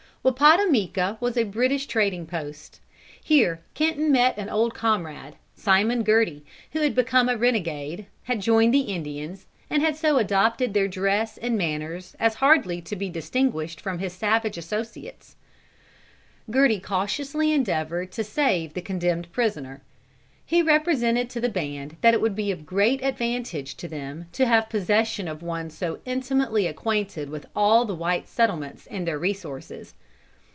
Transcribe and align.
Wappatomica 0.23 1.17
was 1.19 1.35
a 1.35 1.41
British 1.43 1.87
trading 1.87 2.27
post. 2.27 2.79
Here 3.23 3.59
Kenton 3.73 4.11
met 4.11 4.37
an 4.37 4.49
old 4.49 4.75
comrade, 4.75 5.35
Simon 5.55 6.03
Girty, 6.03 6.45
who 6.73 6.81
had 6.81 6.93
become 6.93 7.27
a 7.27 7.35
renegade, 7.35 8.05
had 8.25 8.39
joined 8.39 8.71
the 8.71 8.81
Indians, 8.81 9.47
and 9.67 9.81
had 9.81 9.95
so 9.95 10.19
adopted 10.19 10.75
their 10.75 10.87
dress 10.87 11.39
and 11.39 11.57
manners 11.57 12.15
as 12.19 12.35
hardly 12.35 12.81
to 12.83 12.95
be 12.95 13.09
distinguished 13.09 13.81
from 13.81 13.97
his 13.97 14.13
savage 14.13 14.59
associates. 14.59 15.37
Girty 16.51 16.79
cautiously 16.79 17.51
endeavored 17.51 18.11
to 18.11 18.23
save 18.23 18.75
the 18.75 18.81
condemned 18.83 19.31
prisoner. 19.31 19.81
He 20.45 20.61
represented 20.61 21.31
to 21.31 21.41
the 21.41 21.49
band 21.49 21.97
that 22.01 22.13
it 22.13 22.21
would 22.21 22.35
be 22.35 22.51
of 22.51 22.67
great 22.67 23.01
advantage 23.01 23.73
to 23.77 23.87
them 23.87 24.27
to 24.33 24.45
have 24.45 24.69
possession 24.69 25.27
of 25.27 25.41
one 25.41 25.71
so 25.71 25.97
intimately 26.05 26.67
acquainted 26.67 27.31
with 27.31 27.47
all 27.55 27.85
the 27.85 27.95
white 27.95 28.27
settlements 28.27 28.85
and 28.85 29.07
their 29.07 29.17
resources. 29.17 29.95